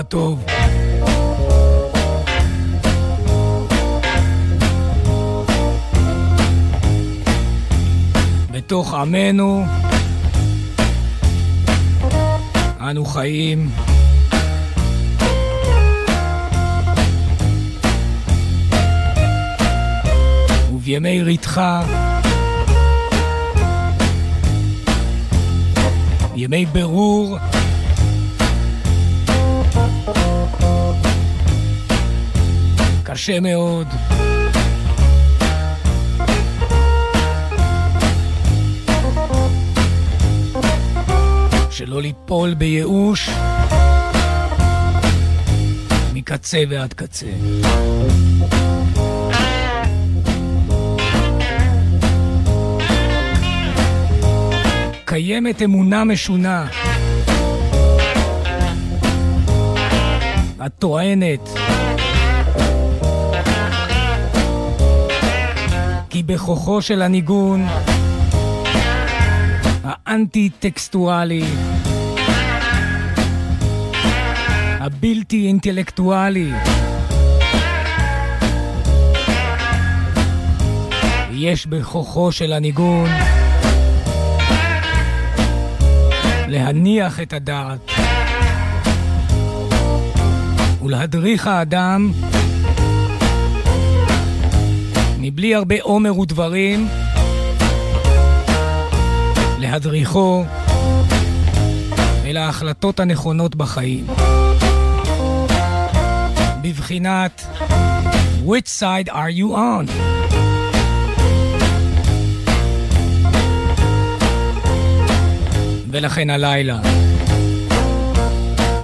[0.00, 0.44] טוב.
[8.50, 9.64] בתוך עמנו
[12.80, 13.70] אנו חיים
[20.72, 21.82] ובימי ריתחה
[26.36, 27.38] ימי ברור
[33.12, 33.86] קשה מאוד.
[41.70, 43.30] שלא ליפול בייאוש
[46.12, 47.26] מקצה ועד קצה.
[55.04, 56.66] קיימת אמונה משונה
[60.60, 61.61] הטוענת
[66.12, 67.66] כי בכוחו של הניגון
[69.84, 71.44] האנטי-טקסטואלי,
[74.80, 76.52] הבלתי אינטלקטואלי,
[81.32, 83.10] יש בכוחו של הניגון
[86.48, 87.90] להניח את הדעת
[90.82, 92.12] ולהדריך האדם
[95.24, 96.88] מבלי הרבה עומר ודברים,
[99.58, 100.44] להדריכו
[102.24, 104.06] אל ההחלטות הנכונות בחיים.
[106.62, 107.46] בבחינת
[108.46, 109.90] Which side are you on?
[115.90, 116.78] ולכן הלילה,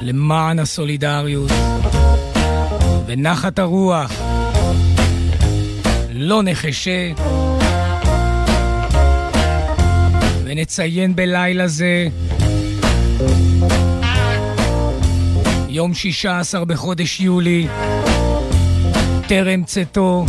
[0.00, 1.50] למען הסולידריות
[3.06, 4.27] ונחת הרוח,
[6.28, 7.12] לא נחשה
[10.44, 12.08] ונציין בלילה זה
[15.68, 17.66] יום 16 בחודש יולי,
[19.28, 20.26] טרם צאתו,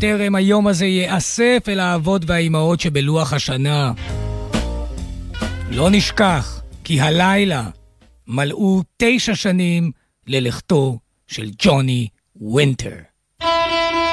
[0.00, 3.92] טרם היום הזה ייאסף אל האבות והאימהות שבלוח השנה.
[5.70, 7.68] לא נשכח כי הלילה
[8.26, 9.90] מלאו תשע שנים
[10.26, 12.08] ללכתו של ג'וני
[12.40, 13.09] וינטר.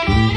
[0.08, 0.37] Thank you.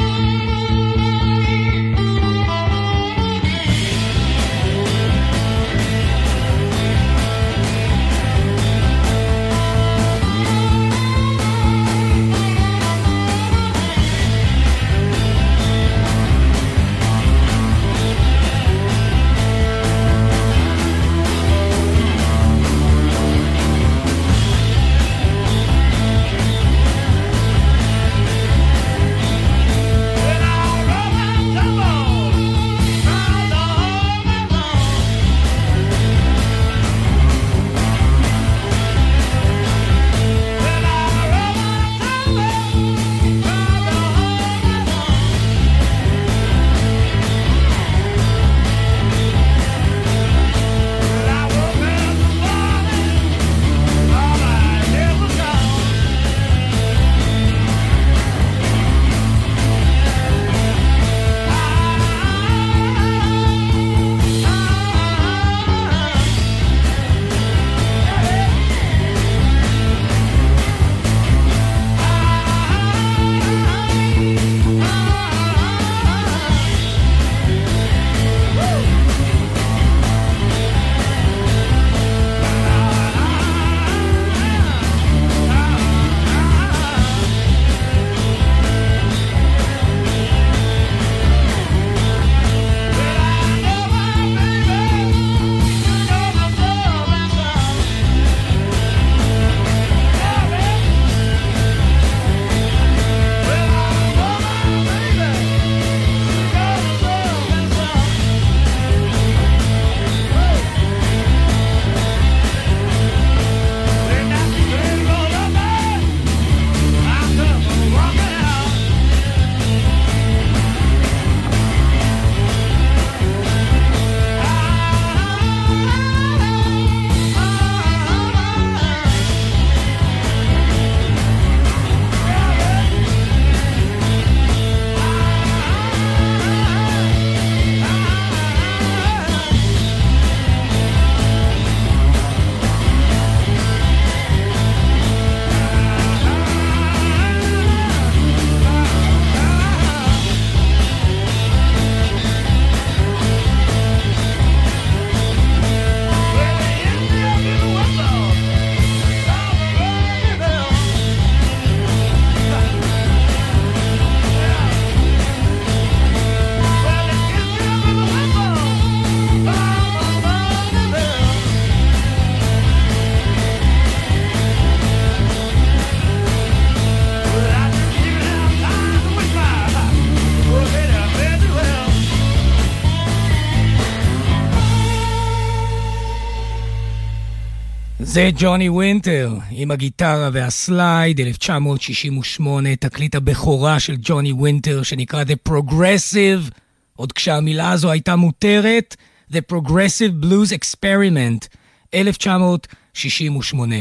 [188.12, 196.50] זה ג'וני ווינטר עם הגיטרה והסלייד, 1968, תקליט הבכורה של ג'וני ווינטר שנקרא The Progressive,
[196.96, 198.96] עוד כשהמילה הזו הייתה מותרת,
[199.32, 201.46] The Progressive Blues Experiment,
[201.94, 203.76] 1968.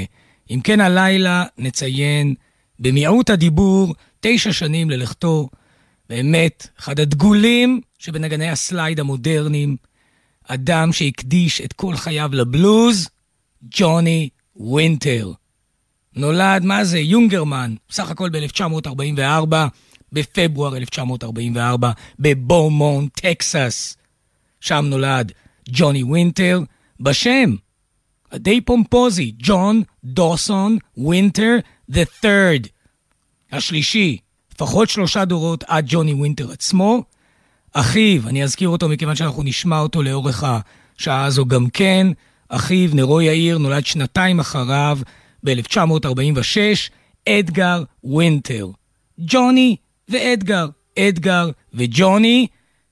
[0.52, 2.36] אם כן הלילה נציין
[2.80, 5.50] במיעוט הדיבור תשע שנים ללכתו,
[6.10, 9.76] באמת, אחד הדגולים שבנגני הסלייד המודרניים,
[10.48, 13.10] אדם שהקדיש את כל חייו לבלוז,
[13.64, 15.32] ג'וני ווינטר.
[16.16, 19.56] נולד, מה זה, יונגערמאן, סך הכל ב-1944,
[20.12, 23.98] בפברואר 1944, בביומונט, טקסס.
[24.62, 25.32] שם נולד
[25.70, 26.60] ג'וני ווינטר,
[27.00, 27.56] בשם
[28.32, 31.58] הדי פומפוזי, ג'ון דוסון ווינטר
[31.92, 32.68] the third,
[33.52, 34.18] השלישי,
[34.54, 37.04] לפחות שלושה דורות עד ג'וני ווינטר עצמו.
[37.74, 42.08] אחיו, אני אזכיר אותו מכיוון שאנחנו נשמע אותו לאורך השעה הזו גם כן,
[42.50, 45.00] אחיו, נרו יאיר, נולד שנתיים אחריו,
[45.44, 46.58] ב-1946,
[47.30, 48.68] אדגר ווינטר.
[49.20, 49.76] ג'וני
[50.10, 50.68] ואדגר.
[51.00, 52.48] אדגר וג'וני,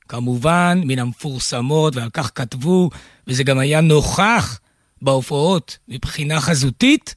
[0.08, 2.90] כמובן, מן המפורסמות, ועל כך כתבו,
[3.28, 4.60] וזה גם היה נוכח
[5.02, 7.16] בהופעות מבחינה חזותית,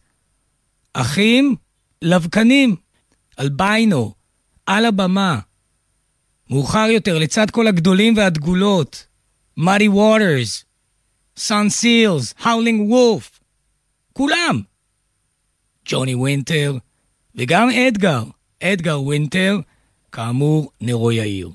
[0.93, 1.57] אחים
[2.03, 2.77] לבקנים,
[3.41, 4.15] אלביינו,
[4.67, 5.39] על הבמה.
[6.51, 9.07] מאוחר יותר, לצד כל הגדולים והדגולות,
[9.57, 10.65] מאדי ווטרס,
[11.37, 13.41] סאן סילס, האולין וולף,
[14.13, 14.61] כולם.
[15.89, 16.77] ג'וני ווינטר,
[17.35, 18.25] וגם אדגר,
[18.63, 19.59] אדגר ווינטר,
[20.13, 21.51] כאמור, נרו יאיר.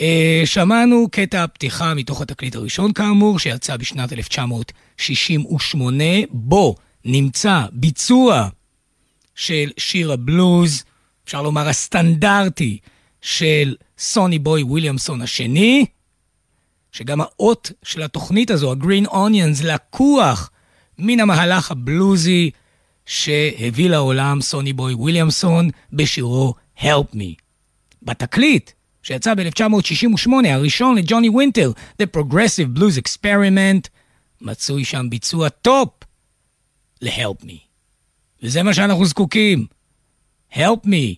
[0.00, 6.74] אה, שמענו קטע פתיחה מתוך התקליט הראשון כאמור, שיצא בשנת 1968, בו
[7.04, 8.48] נמצא ביצוע
[9.34, 10.84] של שיר הבלוז,
[11.24, 12.78] אפשר לומר הסטנדרטי,
[13.22, 15.86] של סוני בוי וויליאמסון השני,
[16.94, 20.50] שגם האות של התוכנית הזו, ה-Green Onions, לקוח
[20.98, 22.50] מן המהלך הבלוזי
[23.06, 27.42] שהביא לעולם סוני בוי וויליאמסון בשירו Help Me.
[28.02, 28.70] בתקליט
[29.02, 33.88] שיצא ב-1968, הראשון לג'וני ווינטר, The Progressive Blues Experiment,
[34.40, 35.88] מצוי שם ביצוע טופ
[37.02, 37.58] ל-Help Me.
[38.42, 39.66] וזה מה שאנחנו זקוקים.
[40.52, 41.14] Help me.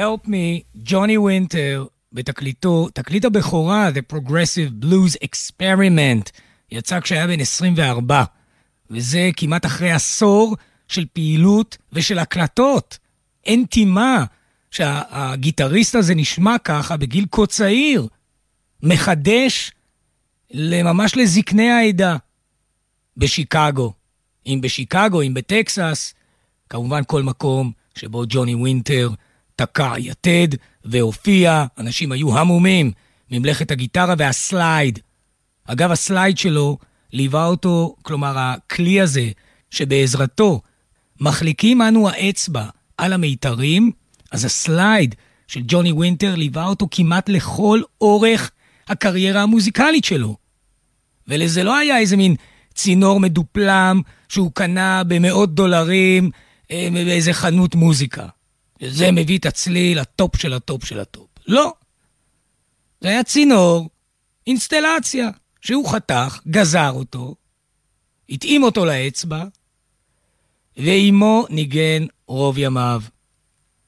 [0.00, 6.30] Help me, ג'וני וינטר, בתקליטו, תקליט הבכורה, The Progressive Blues Experiment,
[6.70, 8.24] יצא כשהיה בן 24,
[8.90, 10.56] וזה כמעט אחרי עשור
[10.88, 12.98] של פעילות ושל הקלטות.
[13.44, 14.24] אין טימה
[14.70, 18.06] שהגיטריסט הזה נשמע ככה בגיל כה צעיר.
[18.82, 19.72] מחדש
[20.54, 22.16] ממש לזקני העדה.
[23.16, 23.92] בשיקגו.
[24.46, 26.14] אם בשיקגו, אם בטקסס,
[26.68, 29.10] כמובן כל מקום שבו ג'וני וינטר
[29.60, 30.48] תקע יתד
[30.84, 32.92] והופיע, אנשים היו המומים
[33.30, 34.98] ממלאכת הגיטרה והסלייד.
[35.64, 36.78] אגב, הסלייד שלו
[37.12, 39.30] ליווה אותו, כלומר, הכלי הזה,
[39.70, 40.60] שבעזרתו
[41.20, 42.64] מחליקים אנו האצבע
[42.98, 43.90] על המיתרים,
[44.32, 45.14] אז הסלייד
[45.48, 48.50] של ג'וני וינטר ליווה אותו כמעט לכל אורך
[48.88, 50.36] הקריירה המוזיקלית שלו.
[51.28, 52.34] ולזה לא היה איזה מין
[52.74, 56.30] צינור מדופלם שהוא קנה במאות דולרים
[56.70, 58.26] אה, באיזה חנות מוזיקה.
[58.80, 61.28] וזה מביא את הצליל לטופ של הטופ של הטופ.
[61.46, 61.72] לא.
[63.00, 63.90] זה היה צינור,
[64.46, 65.28] אינסטלציה,
[65.60, 67.34] שהוא חתך, גזר אותו,
[68.28, 69.44] התאים אותו לאצבע,
[70.76, 73.02] ועימו ניגן רוב ימיו.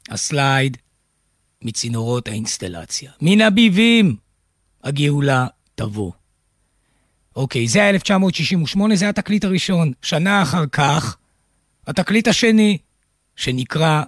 [0.08, 0.76] הסלייד
[1.62, 3.12] מצינורות האינסטלציה.
[3.20, 4.16] מן הביבים
[4.84, 6.12] הגאולה תבוא.
[7.36, 9.92] אוקיי, זה היה 1968, זה התקליט הראשון.
[10.02, 11.16] שנה אחר כך,
[11.86, 12.78] התקליט השני,
[13.36, 14.02] שנקרא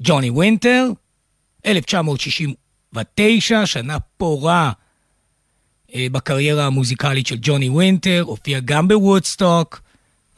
[0.00, 0.88] ג'וני וינטר,
[1.66, 4.72] 1969, שנה פורה
[5.94, 9.80] אה, בקריירה המוזיקלית של ג'וני וינטר, הופיע גם בוודסטוק.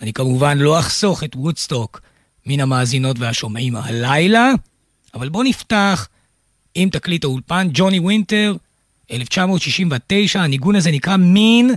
[0.01, 2.01] אני כמובן לא אחסוך את וודסטוק
[2.47, 4.51] מן המאזינות והשומעים הלילה,
[5.15, 6.09] אבל בואו נפתח
[6.75, 8.57] עם תקליט האולפן, ג'וני וינטר,
[9.11, 11.75] 1969, הניגון הזה נקרא מין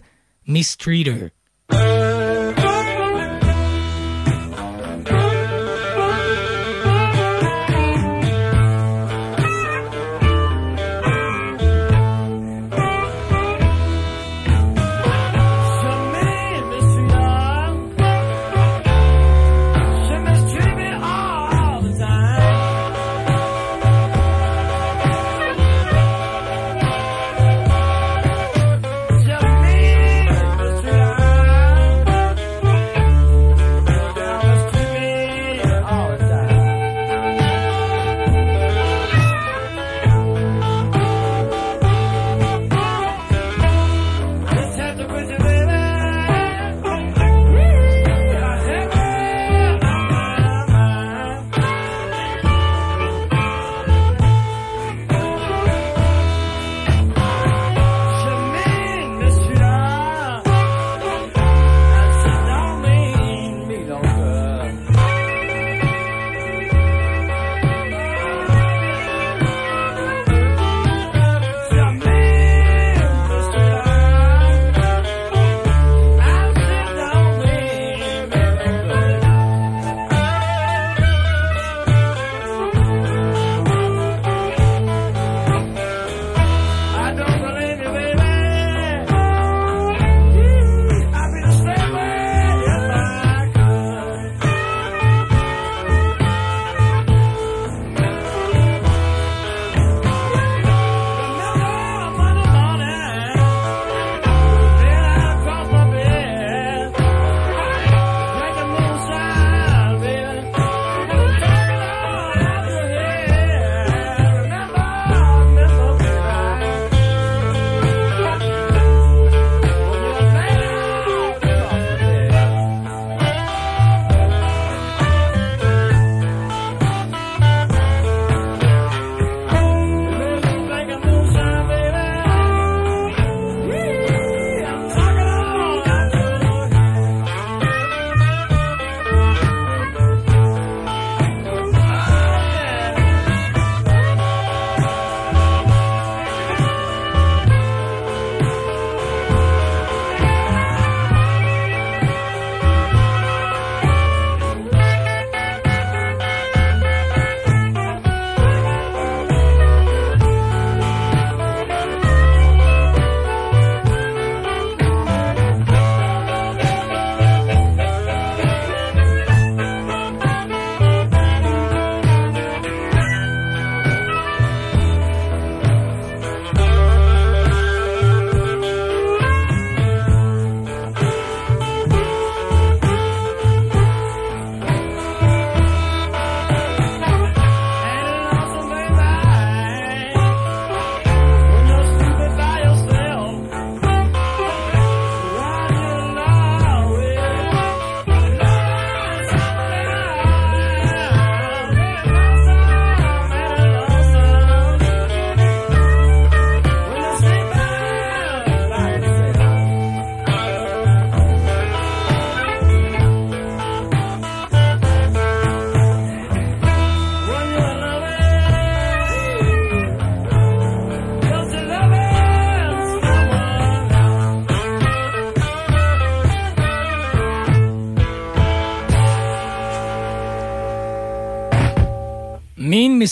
[0.48, 1.28] מיסטריטר.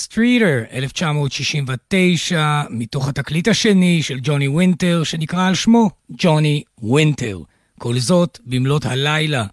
[0.09, 7.39] Mean Mistreater, 1969, מתוך התקליט השני של ג'וני וינטר, שנקרא על שמו ג'וני וינטר.
[7.79, 9.45] כל זאת במלאת הלילה,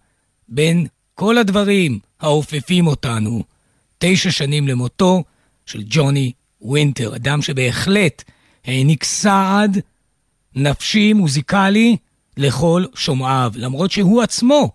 [0.48, 3.42] בין כל הדברים האופפים אותנו,
[3.98, 5.24] תשע שנים למותו
[5.66, 8.24] של ג'וני וינטר, אדם שבהחלט
[8.64, 9.80] העניק סעד
[10.54, 11.96] נפשי מוזיקלי
[12.36, 14.70] לכל שומעיו, למרות שהוא עצמו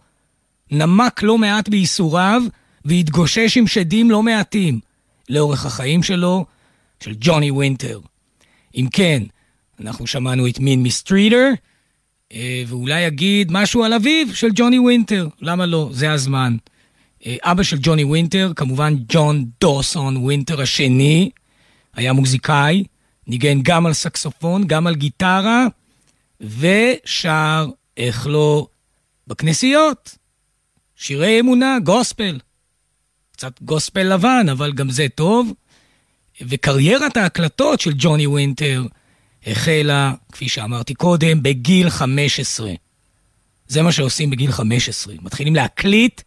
[0.71, 2.41] נמק לא מעט בייסוריו
[2.85, 4.90] והתגושש עם שדים לא מעטים
[5.31, 6.45] לאורך החיים שלו,
[6.99, 7.99] של ג'וני וינטר.
[8.75, 9.23] אם כן,
[9.79, 11.49] אנחנו שמענו את Mean Mistreater,
[12.33, 15.89] אה, ואולי אגיד משהו על אביו של ג'וני וינטר, למה לא?
[15.91, 16.57] זה הזמן.
[17.25, 21.29] אה, אבא של ג'וני וינטר, כמובן ג'ון דוסון וינטר השני,
[21.95, 22.83] היה מוזיקאי,
[23.27, 25.67] ניגן גם על סקסופון, גם על גיטרה,
[26.41, 28.67] ושר, איך לא,
[29.27, 30.17] בכנסיות.
[30.95, 32.39] שירי אמונה, גוספל.
[33.31, 35.53] קצת גוספל לבן, אבל גם זה טוב.
[36.41, 38.85] וקריירת ההקלטות של ג'וני וינטר
[39.47, 42.71] החלה, כפי שאמרתי קודם, בגיל 15.
[43.67, 45.13] זה מה שעושים בגיל 15.
[45.21, 46.21] מתחילים להקליט.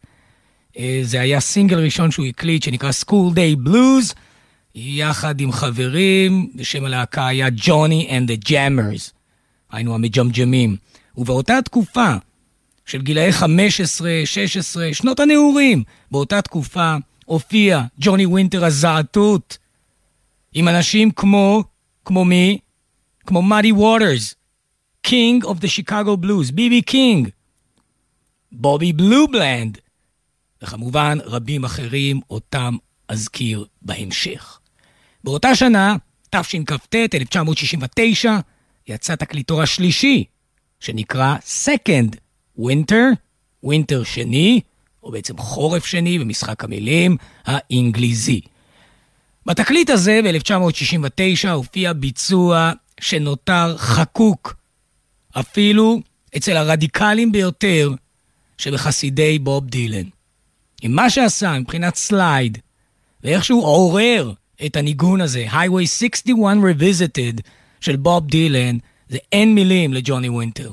[0.79, 4.14] אה, זה היה סינגל ראשון שהוא הקליט, שנקרא School Day Blues,
[4.75, 9.11] יחד עם חברים, בשם הלהקה היה ג'וני and the Jammers,
[9.73, 10.77] היינו המג'מג'מים.
[11.17, 12.14] ובאותה תקופה,
[12.87, 19.59] של גילאי 15, 16, שנות הנעורים, באותה תקופה הופיע ג'וני וינטר הזעתות,
[20.53, 21.64] עם אנשים כמו,
[22.05, 22.59] כמו מי?
[23.27, 24.35] כמו מאדי ווטרס,
[25.07, 27.29] King of the Chicago Blues, ביבי קינג,
[28.53, 29.79] בובי בלו בלנד,
[30.62, 32.77] וכמובן רבים אחרים, אותם
[33.09, 34.59] אזכיר בהמשך.
[35.25, 35.97] באותה שנה,
[36.31, 38.38] תשכ"ט, 1969,
[38.88, 40.25] יצא תקליטו השלישי,
[40.81, 42.24] שנקרא Second
[42.59, 43.14] Winter,
[43.64, 44.61] Winter שני,
[45.03, 48.40] או בעצם חורף שני במשחק המילים האנגליזי.
[49.47, 54.57] בתקליט הזה, ב-1969, הופיע ביצוע שנותר חקוק,
[55.31, 56.01] אפילו
[56.37, 57.90] אצל הרדיקלים ביותר
[58.59, 60.09] שבחסידי בוב דילן.
[60.83, 62.59] עם מה שעשה מבחינת סלייד,
[63.23, 64.33] ואיך שהוא עורר
[64.67, 67.40] את הניגון הזה, Highway 61 Revisited
[67.81, 70.73] של בוב דילן, זה אין מילים לג'וני וינטר.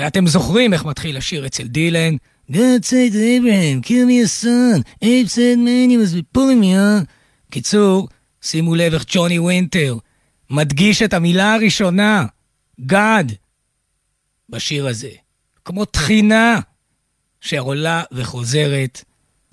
[0.00, 2.16] ואתם זוכרים איך מתחיל השיר אצל דילן?
[2.50, 4.82] God said to Abraham, kill me a son.
[5.02, 7.04] Abe said, man, you must be puttin' me on.
[7.50, 8.08] קיצור,
[8.42, 9.96] שימו לב איך ג'וני וינטר
[10.50, 12.26] מדגיש את המילה הראשונה,
[12.80, 13.32] God,
[14.48, 15.10] בשיר הזה.
[15.64, 16.60] כמו תחינה
[17.40, 19.04] שעולה וחוזרת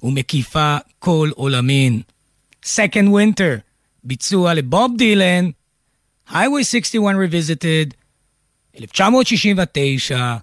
[0.03, 2.01] ומקיפה כל עולמין.
[2.65, 3.59] Second Winter,
[4.03, 5.49] ביצוע לבוב דילן,
[6.29, 7.93] Highway 61 Revisited,
[8.79, 10.37] 1969,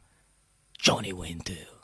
[0.84, 1.74] ג'וני וינטר.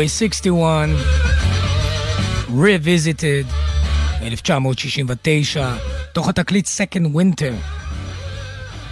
[0.00, 0.88] Highway 61,
[2.48, 3.46] Revisited,
[4.22, 5.76] 1969,
[6.12, 7.52] תוך התקליט Second Winter.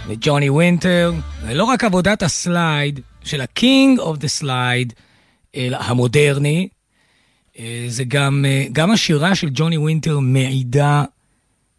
[0.07, 4.93] וג'וני וינטר, זה לא רק עבודת הסלייד של ה-King of the Slide
[5.55, 6.67] המודרני,
[7.59, 11.03] אה, זה גם, אה, גם השירה של ג'וני וינטר מעידה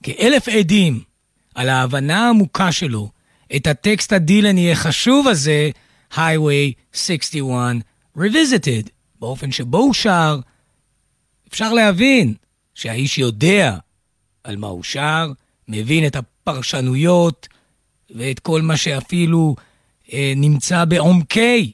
[0.03, 1.01] כאלף עדים
[1.55, 3.11] על ההבנה העמוקה שלו
[3.57, 5.71] את הטקסט הדילני החשוב הזה,
[6.14, 7.77] Highway 61
[8.16, 8.99] Revisited.
[9.20, 10.40] באופן שבו הוא שר,
[11.48, 12.35] אפשר להבין
[12.74, 13.76] שהאיש יודע
[14.44, 15.33] על מה הוא שר,
[15.68, 17.48] מבין את הפרשנויות
[18.11, 19.56] ואת כל מה שאפילו
[20.12, 21.72] אה, נמצא בעומקי,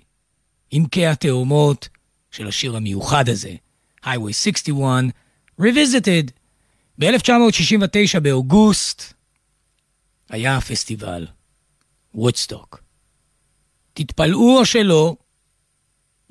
[0.70, 1.88] עמקי התאומות
[2.30, 3.54] של השיר המיוחד הזה,
[4.04, 5.04] Highway 61,
[5.60, 6.30] Revisited.
[6.98, 9.12] ב-1969 באוגוסט
[10.28, 11.26] היה הפסטיבל,
[12.14, 12.82] וודסטוק.
[13.94, 15.16] תתפלאו או שלא,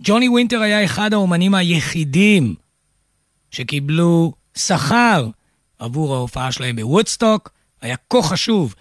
[0.01, 2.55] ג'וני וינטר היה אחד האומנים היחידים
[3.51, 5.29] שקיבלו שכר
[5.79, 7.51] עבור ההופעה שלהם בוודסטוק.
[7.81, 8.75] היה כה חשוב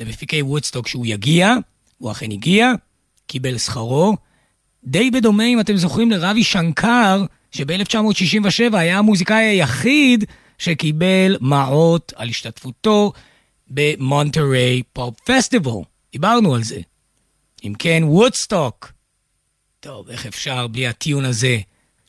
[0.00, 1.54] למפיקי וודסטוק שהוא יגיע,
[1.98, 2.72] הוא אכן הגיע,
[3.26, 4.16] קיבל שכרו.
[4.84, 10.24] די בדומה, אם אתם זוכרים, לראווי שנקר, שב-1967 היה המוזיקאי היחיד
[10.58, 13.12] שקיבל מעות על השתתפותו
[13.68, 15.70] במונטריי פופ פסטיבל.
[16.12, 16.80] דיברנו על זה.
[17.64, 18.92] אם כן, וודסטוק
[19.80, 21.58] טוב, איך אפשר בלי הטיון הזה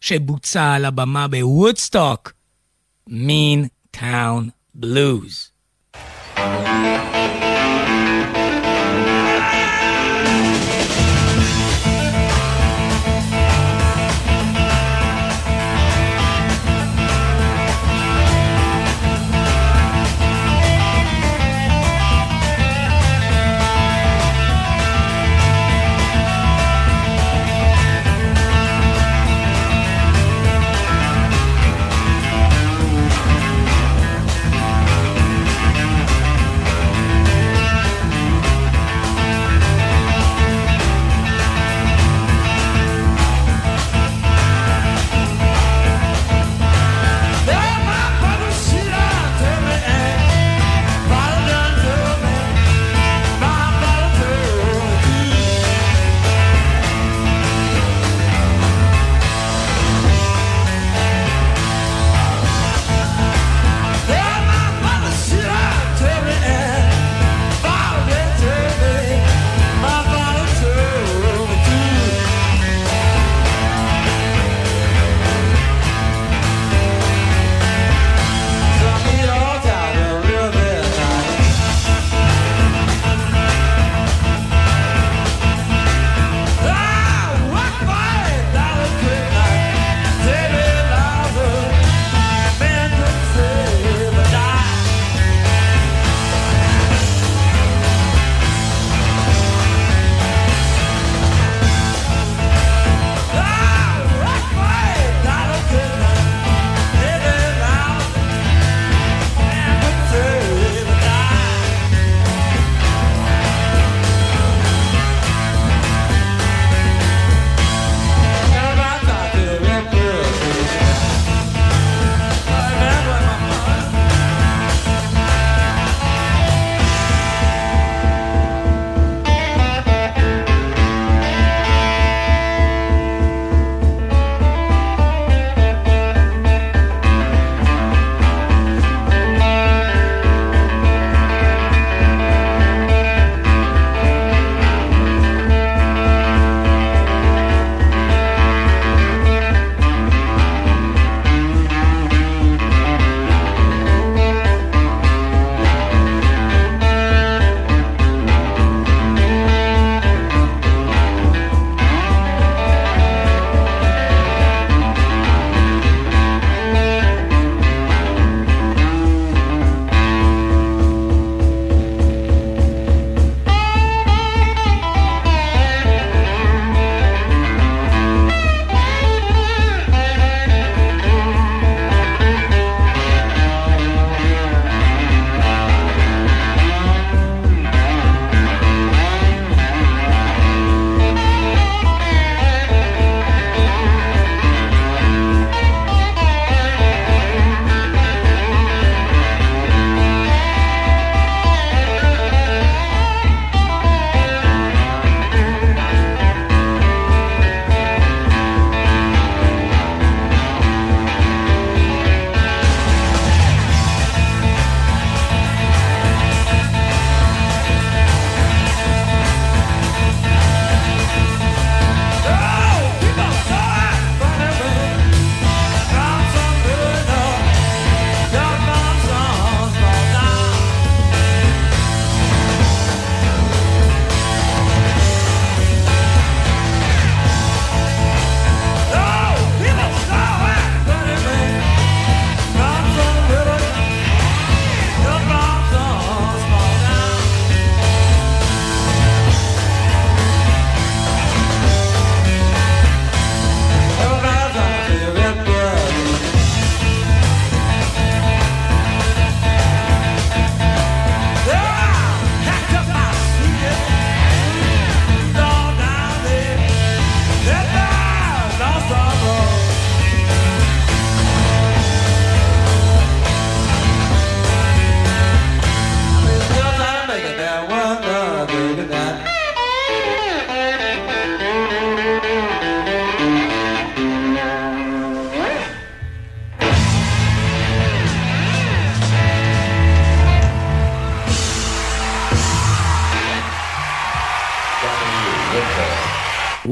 [0.02, 2.34] שבוצע על הבמה בוודסטוק?
[3.08, 5.52] Mean Town Blues.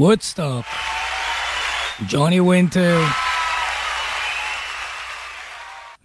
[0.07, 0.65] וודסטוק,
[2.09, 2.99] ג'וני ווינטר.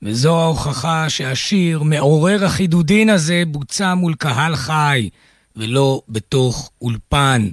[0.03, 5.09] וזו ההוכחה שהשיר מעורר החידודין הזה בוצע מול קהל חי,
[5.57, 7.49] ולא בתוך אולפן.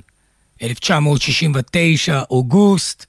[0.62, 3.06] 1969, אוגוסט,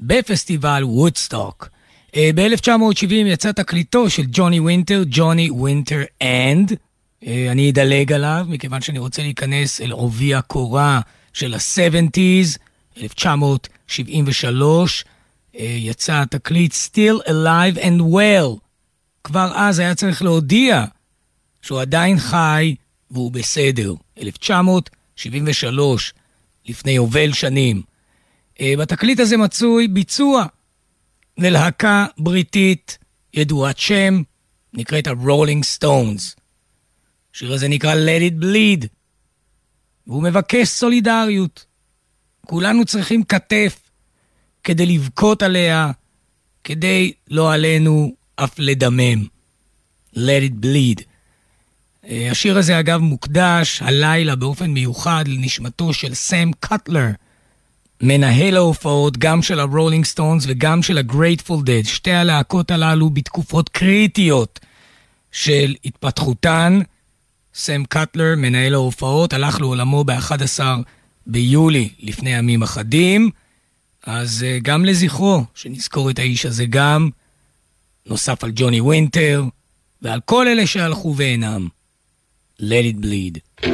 [0.00, 1.68] בפסטיבל וודסטוק.
[2.16, 6.72] אה, ב-1970 יצא תקליטו של ג'וני ווינטר, ג'וני ווינטר And.
[7.26, 11.00] אני אדלג עליו, מכיוון שאני רוצה להיכנס אל עובי הקורה
[11.32, 12.58] של ה-70's,
[12.96, 15.04] 1973.
[15.58, 18.58] אה, יצא התקליט Still Alive and Well.
[19.24, 20.84] כבר אז היה צריך להודיע
[21.62, 22.74] שהוא עדיין חי
[23.10, 23.94] והוא בסדר.
[24.18, 26.14] 1973,
[26.66, 27.82] לפני יובל שנים.
[28.60, 30.46] אה, בתקליט הזה מצוי ביצוע
[31.38, 32.98] ללהקה בריטית
[33.34, 34.22] ידועת שם,
[34.72, 36.22] נקראת ה-Rolling Stones.
[37.34, 38.86] השיר הזה נקרא Let It Bleed,
[40.06, 41.71] והוא מבקש סולידריות.
[42.46, 43.78] כולנו צריכים כתף
[44.64, 45.90] כדי לבכות עליה,
[46.64, 49.24] כדי לא עלינו אף לדמם.
[50.14, 51.02] Let It Bleed.
[52.08, 57.08] אה, השיר הזה אגב מוקדש הלילה באופן מיוחד לנשמתו של סם קאטלר,
[58.00, 64.60] מנהל ההופעות גם של הרולינג סטונס וגם של הגרייטפול דד, שתי הלהקות הללו בתקופות קריטיות
[65.32, 66.80] של התפתחותן.
[67.54, 70.60] סם קאטלר, מנהל ההופעות, הלך לעולמו ב-11
[71.26, 73.30] ביולי לפני ימים אחדים,
[74.06, 77.10] אז uh, גם לזכרו, שנזכור את האיש הזה גם,
[78.06, 79.44] נוסף על ג'וני וינטר,
[80.02, 81.68] ועל כל אלה שהלכו ואינם.
[82.60, 83.66] Let it bleed.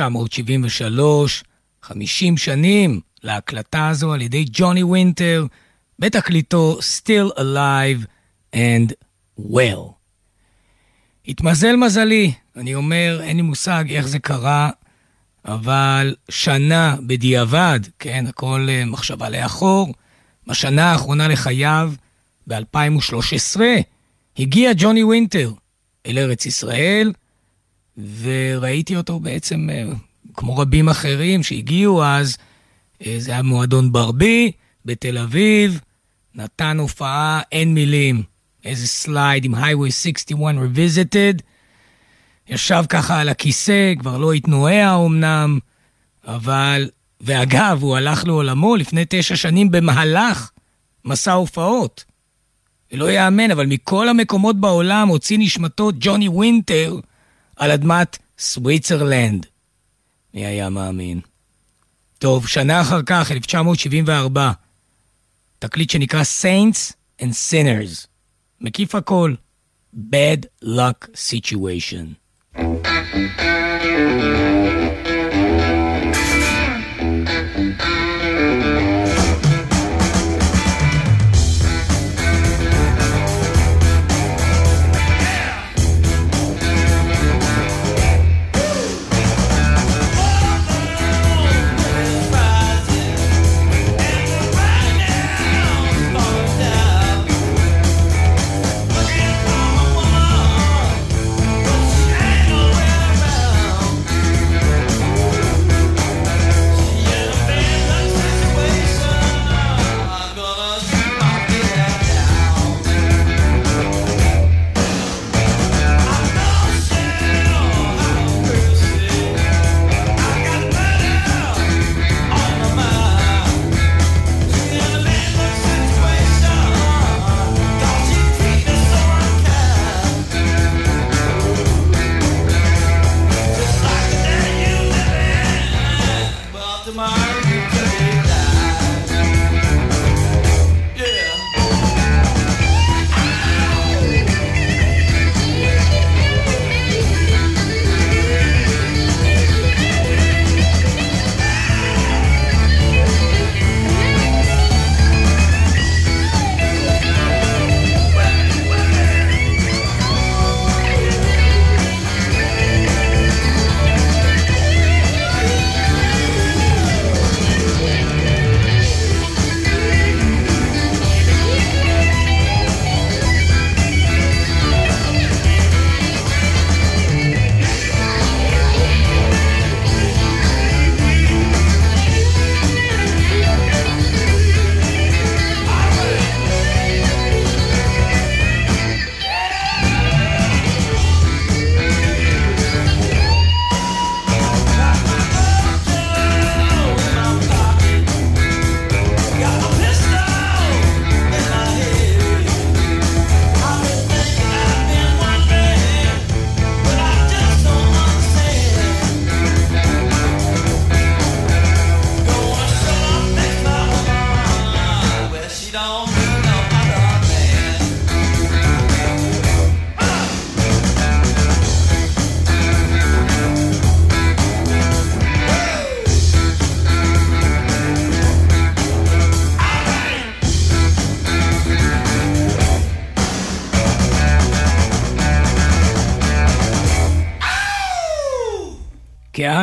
[0.00, 1.44] 1973,
[1.82, 5.46] 50 שנים להקלטה הזו על ידי ג'וני וינטר,
[5.98, 8.06] בתקליטו Still Alive
[8.54, 8.92] and
[9.40, 9.92] Well.
[11.28, 14.70] התמזל מזלי, אני אומר, אין לי מושג איך זה קרה,
[15.44, 19.94] אבל שנה בדיעבד, כן, הכל אה, מחשבה לאחור,
[20.46, 21.92] בשנה האחרונה לחייו,
[22.46, 23.60] ב-2013,
[24.38, 25.52] הגיע ג'וני וינטר
[26.06, 27.12] אל ארץ ישראל,
[27.98, 29.84] וראיתי אותו בעצם, אה,
[30.34, 32.36] כמו רבים אחרים שהגיעו אז,
[33.06, 34.52] אה, זה היה מועדון ברבי
[34.84, 35.80] בתל אביב,
[36.34, 38.22] נתן הופעה, אין מילים.
[38.64, 41.42] איזה סלייד עם היווי 61 Revisited.
[42.48, 45.58] ישב ככה על הכיסא, כבר לא התנועע אמנם,
[46.26, 46.90] אבל...
[47.20, 50.50] ואגב, הוא הלך לעולמו לפני תשע שנים במהלך
[51.04, 52.04] מסע הופעות.
[52.92, 56.96] ולא יאמן, אבל מכל המקומות בעולם הוציא נשמתו ג'וני וינטר
[57.60, 59.46] על אדמת סוויצרלנד.
[60.34, 61.20] מי היה מאמין?
[62.18, 64.52] טוב, שנה אחר כך, 1974,
[65.58, 68.06] תקליט שנקרא Saints and Sinners.
[68.60, 69.34] מקיף הכל.
[69.94, 72.06] Bad Luck Situation.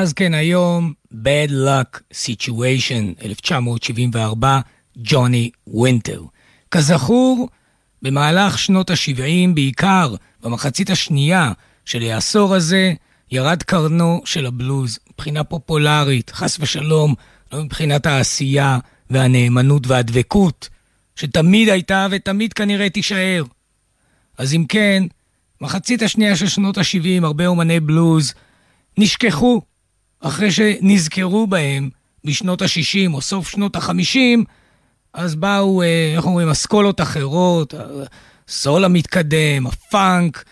[0.07, 4.59] כאז כן היום, Bad Luck Situation, 1974,
[4.97, 6.21] ג'וני וינטר.
[6.71, 7.49] כזכור,
[8.01, 11.51] במהלך שנות ה-70, בעיקר במחצית השנייה
[11.85, 12.93] של העשור הזה,
[13.31, 17.15] ירד קרנו של הבלוז מבחינה פופולרית, חס ושלום,
[17.51, 18.79] לא מבחינת העשייה
[19.09, 20.69] והנאמנות והדבקות,
[21.15, 23.43] שתמיד הייתה ותמיד כנראה תישאר.
[24.37, 25.03] אז אם כן,
[25.61, 28.33] מחצית השנייה של שנות ה-70, הרבה אומני בלוז
[28.97, 29.61] נשכחו
[30.19, 31.89] אחרי שנזכרו בהם
[32.23, 34.43] בשנות ה-60 או סוף שנות ה-50,
[35.13, 37.73] אז באו, אה, איך אומרים, אסכולות אחרות,
[38.47, 40.43] הסול המתקדם, הפאנק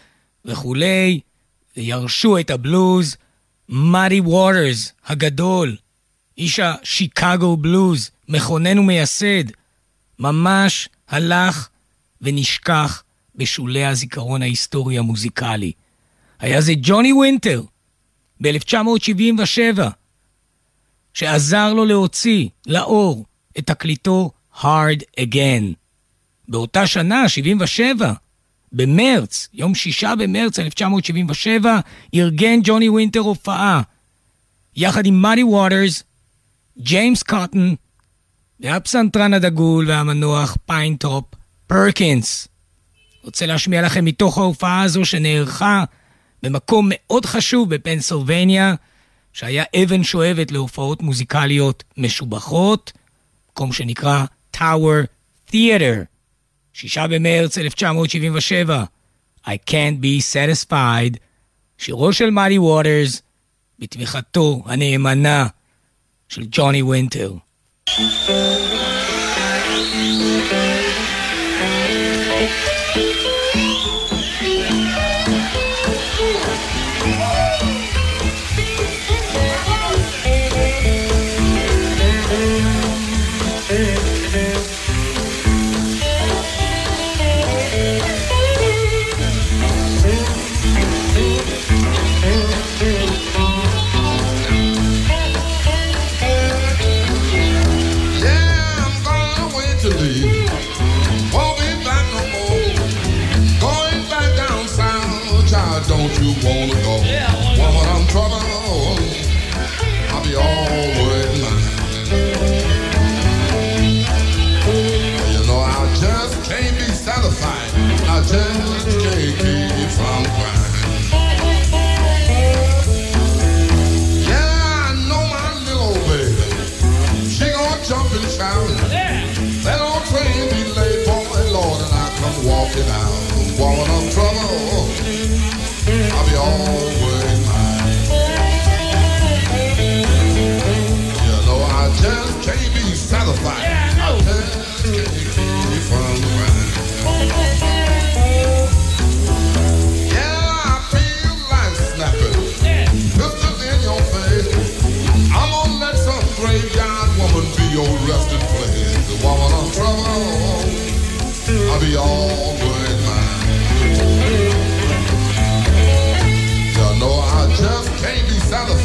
[0.45, 1.19] וכולי,
[1.77, 3.15] וירשו את הבלוז.
[3.69, 5.75] מאדי ווטרס הגדול,
[6.37, 9.43] איש השיקגו בלוז, מכונן ומייסד,
[10.19, 11.69] ממש הלך
[12.21, 13.03] ונשכח
[13.35, 15.71] בשולי הזיכרון ההיסטורי המוזיקלי.
[16.39, 17.61] היה זה ג'וני וינטר,
[18.41, 19.81] ב-1977,
[21.13, 23.25] שעזר לו להוציא לאור
[23.59, 24.31] את תקליטו
[24.61, 25.63] Hard Again.
[26.47, 28.13] באותה שנה, 77,
[28.71, 31.79] במרץ, יום שישה במרץ 1977,
[32.15, 33.81] ארגן ג'וני ווינטר הופעה,
[34.75, 36.03] יחד עם מאדי ווטרס,
[36.79, 37.73] ג'יימס קוטן,
[38.59, 41.25] והפסנתרן הדגול והמנוח פיינטופ
[41.67, 42.47] פרקינס.
[43.23, 45.83] רוצה להשמיע לכם מתוך ההופעה הזו שנערכה
[46.45, 48.75] במקום מאוד חשוב בפנסילבניה,
[49.33, 52.91] שהיה אבן שואבת להופעות מוזיקליות משובחות,
[53.51, 54.25] מקום שנקרא
[54.57, 55.05] Tower
[55.51, 56.05] Theater.
[56.73, 58.83] שישה במרץ 1977,
[59.45, 61.17] I Can't Be Satisfied,
[61.77, 63.21] שירו של מאדי ווטרס,
[63.79, 65.47] בתמיכתו הנאמנה
[66.29, 67.33] של ג'וני וינטר.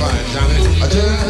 [0.01, 1.30] fine, Johnny.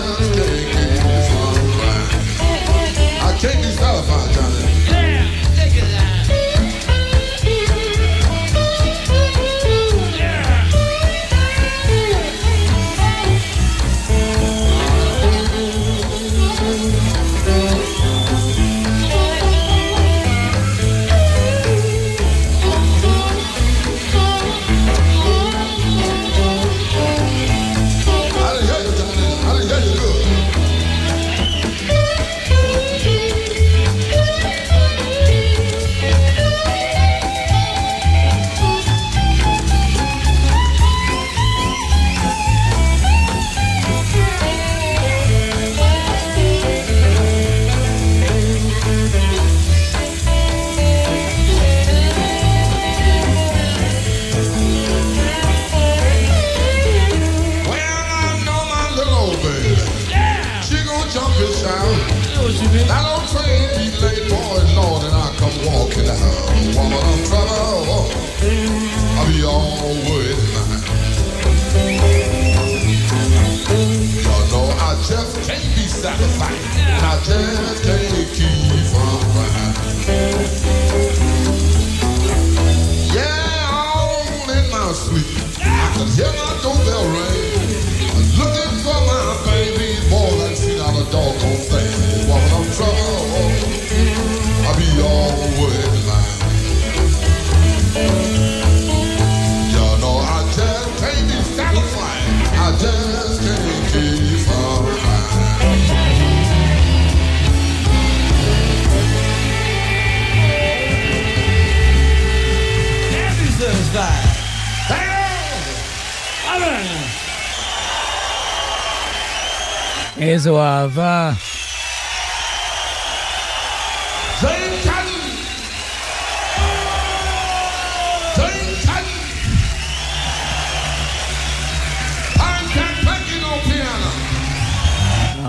[120.19, 121.31] איזו אהבה.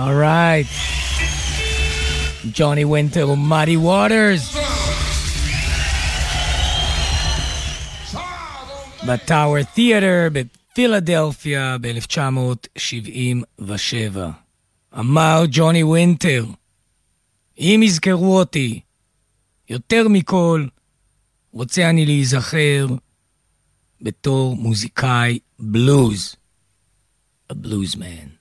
[0.07, 0.67] All right.
[2.53, 4.57] Johnny Winter Muddy Waters.
[9.07, 10.29] בטאוור תיאטר
[10.75, 14.17] פילדלפיה ב-1977.
[15.00, 16.46] אמר ג'וני וינטר,
[17.58, 18.80] אם יזכרו אותי,
[19.70, 20.68] יותר מכל,
[21.52, 22.88] רוצה אני להיזכר
[24.02, 26.36] בתור מוזיקאי בלוז,
[27.52, 28.41] a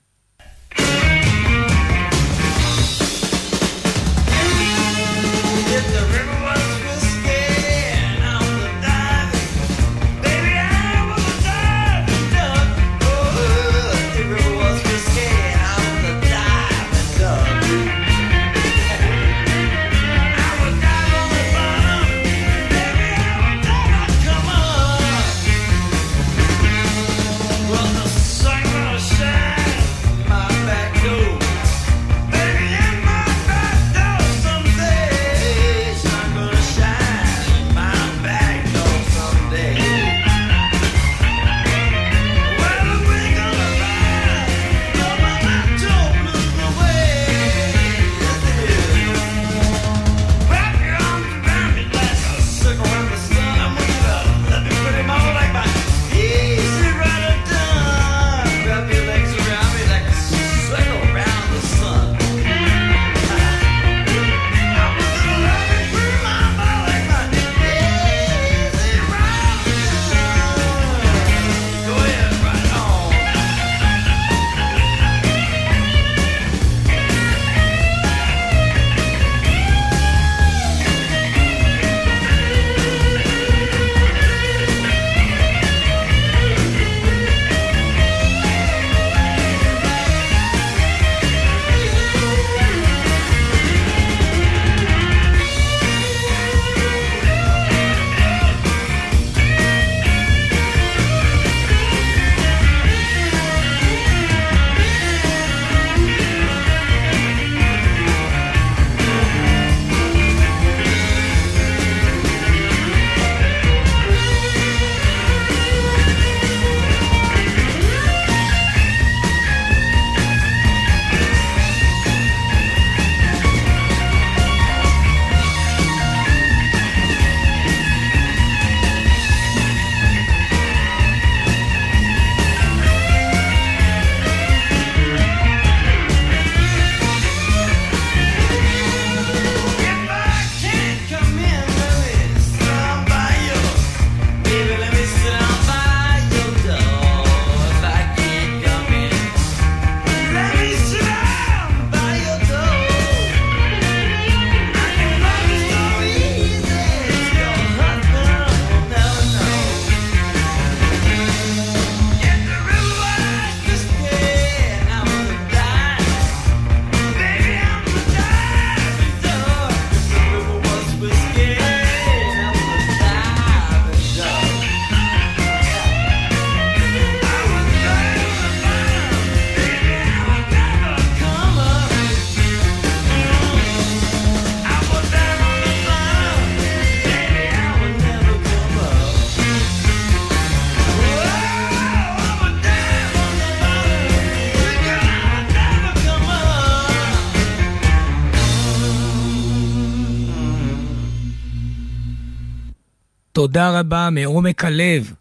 [203.41, 205.13] תודה רבה מעומק הלב,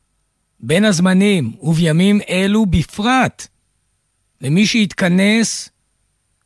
[0.60, 3.46] בין הזמנים ובימים אלו בפרט,
[4.40, 5.68] למי שהתכנס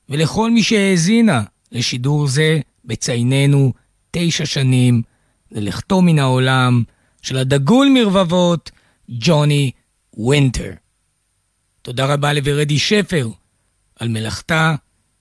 [0.08, 3.72] ולכל מי שהאזינה לשידור זה בצייננו
[4.10, 5.02] תשע שנים
[5.52, 6.82] ללכתו מן העולם
[7.22, 8.70] של הדגול מרבבות,
[9.08, 9.70] ג'וני
[10.16, 10.70] וינטר.
[11.82, 13.28] תודה רבה לוורדי שפר
[14.00, 14.74] על מלאכתה,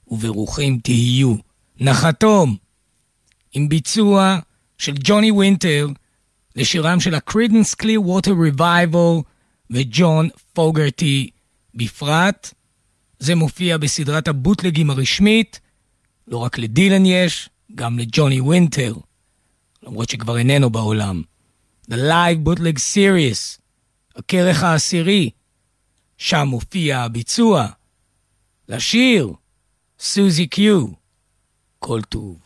[0.07, 1.35] וברוכים תהיו.
[1.79, 2.55] נחתום
[3.53, 4.39] עם ביצוע
[4.77, 5.87] של ג'וני וינטר
[6.55, 9.23] לשירם של ה-Credence Clearwater Revival
[9.69, 11.29] וג'ון פוגרטי
[11.75, 12.53] בפרט.
[13.19, 15.59] זה מופיע בסדרת הבוטלגים הרשמית,
[16.27, 18.95] לא רק לדילן יש, גם לג'וני וינטר,
[19.83, 21.21] למרות שכבר איננו בעולם.
[21.91, 23.59] The Live Bootleg Series,
[24.15, 25.29] הכרך העשירי,
[26.17, 27.67] שם מופיע הביצוע.
[28.69, 29.33] לשיר,
[29.99, 30.85] סוזי קיו,
[31.79, 32.39] כל טוב.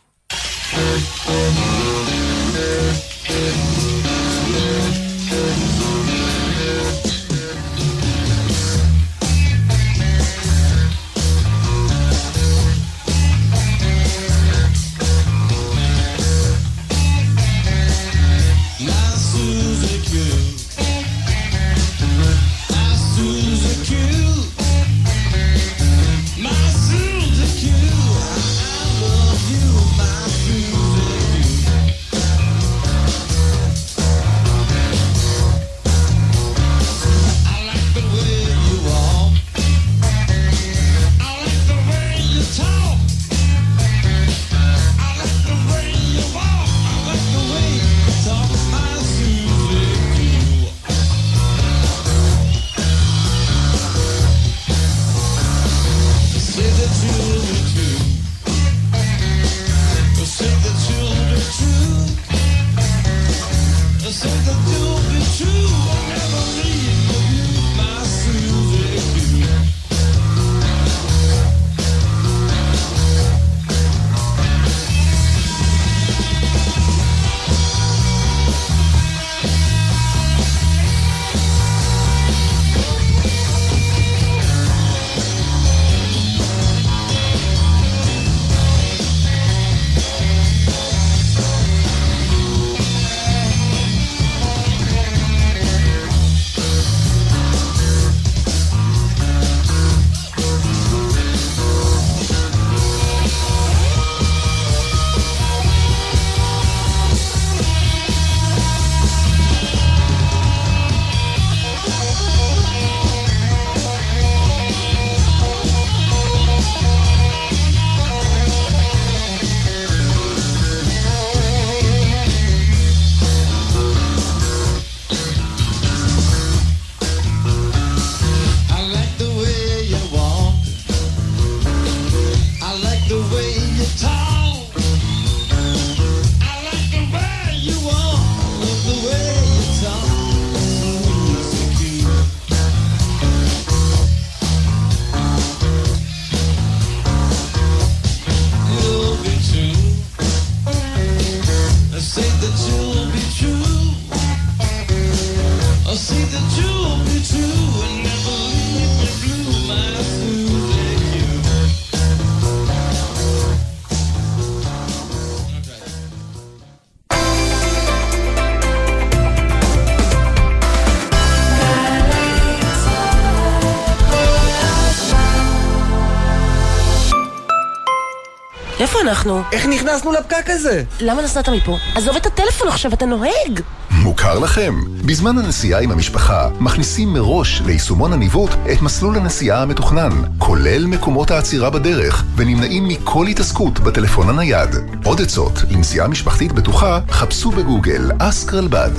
[179.08, 179.42] אנחנו?
[179.52, 180.82] איך נכנסנו לפקק הזה?
[181.00, 181.76] למה נסעת מפה?
[181.94, 183.60] עזוב את הטלפון עכשיו, אתה נוהג!
[183.90, 184.74] מוכר לכם?
[185.04, 191.70] בזמן הנסיעה עם המשפחה, מכניסים מראש ליישומון הניווט את מסלול הנסיעה המתוכנן, כולל מקומות העצירה
[191.70, 194.76] בדרך, ונמנעים מכל התעסקות בטלפון הנייד.
[195.04, 198.90] עוד עצות לנסיעה משפחתית בטוחה, חפשו בגוגל אסקרלבד.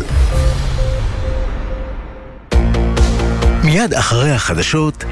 [3.63, 5.03] מיד אחרי החדשות